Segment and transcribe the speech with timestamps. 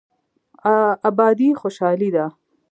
[1.09, 2.25] ابادي خوشحالي ده.